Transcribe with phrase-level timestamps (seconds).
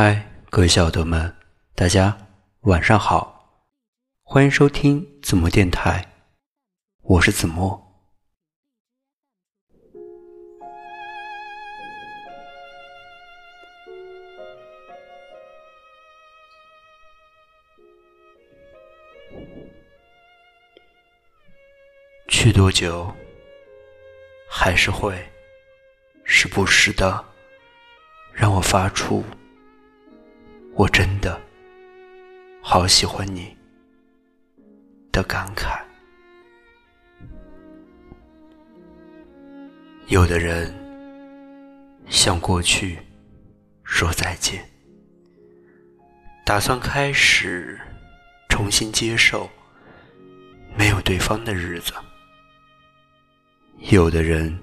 [0.00, 1.34] 嗨，各位小耳朵们，
[1.74, 2.16] 大家
[2.60, 3.64] 晚上好，
[4.22, 6.06] 欢迎收听子墨电台，
[7.02, 7.84] 我是子墨。
[22.28, 23.12] 去多久，
[24.48, 25.28] 还是会
[26.22, 27.24] 时不时的
[28.32, 29.24] 让我发出
[30.78, 31.40] “我真的
[32.62, 33.52] 好喜欢你”
[35.10, 35.76] 的感慨。
[40.06, 40.72] 有的人
[42.06, 42.96] 向过去
[43.82, 44.64] 说再见，
[46.46, 47.76] 打算开始
[48.48, 49.50] 重新接受
[50.76, 51.92] 没有对方的日子。
[53.90, 54.56] 有的人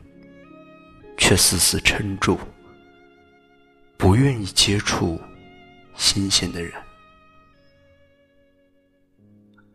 [1.18, 2.40] 却死死撑住，
[3.98, 5.20] 不愿意接触
[5.96, 6.74] 新鲜的人。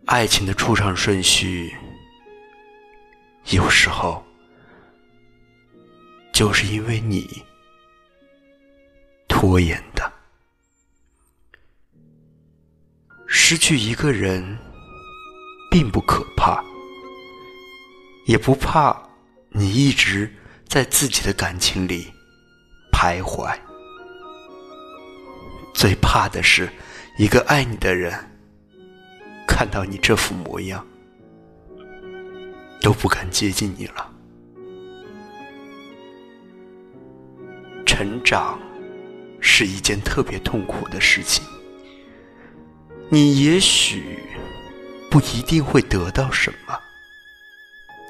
[0.07, 1.77] 爱情的出场顺序，
[3.51, 4.25] 有时候
[6.33, 7.45] 就是因为你
[9.29, 10.13] 拖延的。
[13.27, 14.59] 失去一个人
[15.71, 16.65] 并不可怕，
[18.27, 19.09] 也不怕。
[19.53, 20.33] 你一直
[20.69, 22.13] 在自己的感情里
[22.93, 23.59] 徘徊，
[25.75, 26.69] 最怕的是
[27.19, 28.13] 一个爱你的人
[29.47, 30.87] 看到你这副模样
[32.81, 34.11] 都不敢接近你了。
[37.87, 38.59] 成长
[39.41, 41.45] 是一件特别痛苦的事情，
[43.09, 44.19] 你也许
[45.11, 46.79] 不一定会得到什么，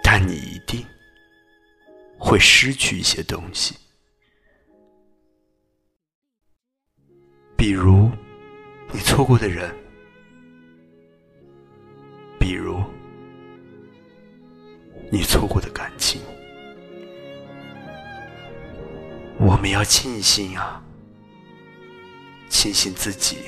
[0.03, 0.85] 但你一定。
[2.23, 3.75] 会失去一些东西，
[7.61, 8.11] 比如
[8.91, 9.71] 你错过的人，
[12.39, 12.83] 比如
[15.13, 16.23] 你错过的感情。
[19.37, 20.83] 我们要庆幸啊，
[22.49, 23.41] 庆幸自己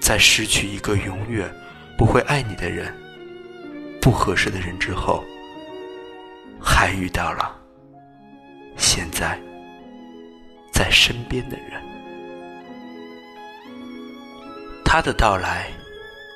[0.00, 1.54] 在失去一个永远
[1.98, 2.90] 不会爱你的人、
[4.00, 5.22] 不合适的人之后。
[6.58, 7.54] 还遇到了
[8.78, 9.38] 现在
[10.72, 11.85] 在身边的人，
[14.88, 15.68] 他的到来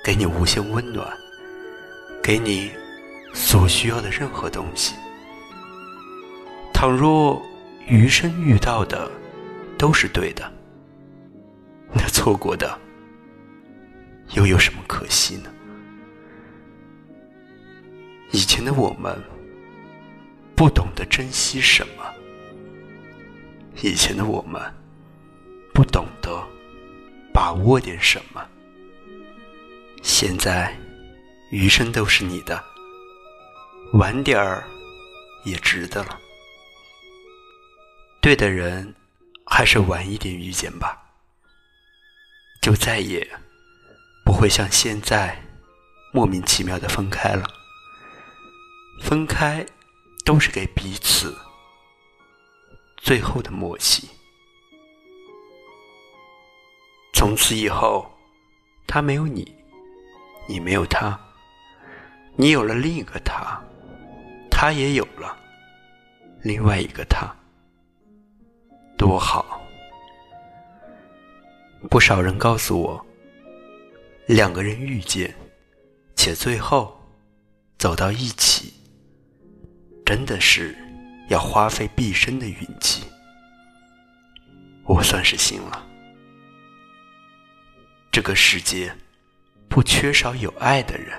[0.04, 1.08] 给你无限温暖，
[2.20, 2.72] 给你
[3.32, 4.96] 所需要的任何东西。
[6.74, 7.40] 倘若
[7.86, 9.08] 余生遇到的
[9.78, 10.52] 都是对的，
[11.94, 12.76] 那错过的
[14.32, 15.50] 又有什么可惜呢？
[18.32, 19.16] 以前的我们。
[20.56, 22.04] 不懂得珍惜什么，
[23.80, 24.60] 以前的我们
[25.72, 26.46] 不懂得
[27.40, 28.46] 把握点什么，
[30.02, 30.78] 现在
[31.50, 32.62] 余生都是你的，
[33.94, 34.62] 晚点儿
[35.46, 36.20] 也值得了。
[38.20, 38.94] 对的人
[39.46, 41.02] 还是晚一点遇见吧，
[42.60, 43.26] 就再也
[44.22, 45.42] 不会像现在
[46.12, 47.46] 莫名其妙的分开了，
[49.02, 49.66] 分开。
[50.22, 51.34] 都是给彼此
[52.98, 54.08] 最后的默契。
[57.30, 58.10] 从此以后，
[58.88, 59.54] 他没有你，
[60.48, 61.16] 你没有他，
[62.34, 63.56] 你有了另一个他，
[64.50, 65.38] 他也有了
[66.42, 67.32] 另外一个他，
[68.98, 69.62] 多好！
[71.88, 73.06] 不少人告诉我，
[74.26, 75.32] 两个人遇见，
[76.16, 77.00] 且最后
[77.78, 78.74] 走到一起。
[80.04, 80.76] 真的是
[81.28, 83.04] 要花费毕生的运气，
[84.84, 85.86] 我算是信了。
[88.10, 88.92] 这个世界
[89.68, 91.16] 不缺少有爱的人，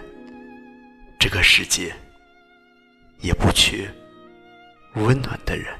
[1.19, 1.95] 这个世界
[3.19, 3.89] 也不缺
[4.95, 5.73] 温暖的人，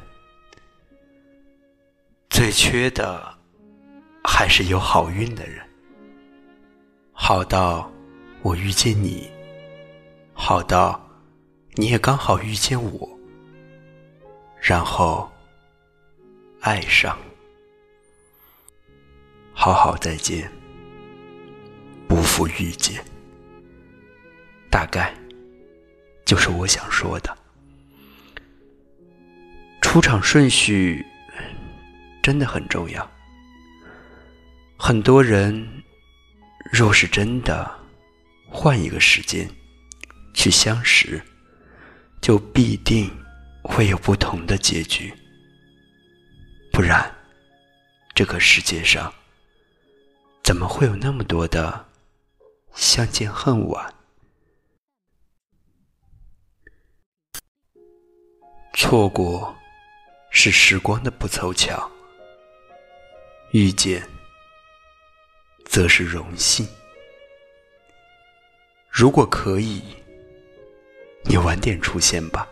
[2.29, 3.37] 最缺的
[4.23, 5.67] 还是有好运的人。
[7.11, 7.91] 好到
[8.41, 9.29] 我遇见你，
[10.33, 10.99] 好到。
[11.75, 13.09] 你也刚好遇见我，
[14.59, 15.31] 然后
[16.59, 17.17] 爱上，
[19.53, 20.51] 好好再见，
[22.35, 23.03] 不遇见，
[24.69, 25.13] 大概
[26.25, 27.37] 就是我想说的。
[29.81, 31.05] 出场顺序
[32.23, 33.11] 真的很重要，
[34.77, 35.67] 很多人
[36.71, 37.69] 若是真的
[38.49, 39.47] 换一个时间
[40.33, 41.21] 去相识。
[42.21, 43.09] 就必定
[43.63, 45.11] 会有不同的结局，
[46.71, 47.11] 不然
[48.13, 49.11] 这个世界上，
[50.43, 51.83] 怎么会有那么多的
[52.73, 53.93] 相见恨晚？
[58.73, 59.55] 错过
[60.31, 61.89] 是时光的不凑巧，
[63.51, 64.01] 遇见
[65.65, 66.67] 则是荣幸。
[68.89, 69.83] 如果可以，
[71.23, 72.47] 你晚点出现吧，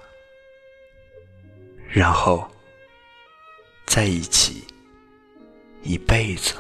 [1.88, 2.50] 然后
[3.86, 4.64] 在一起
[5.82, 6.56] 一辈子，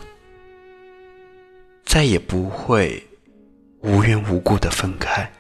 [1.86, 3.06] 再也不会
[3.82, 5.39] 无缘无故的分开。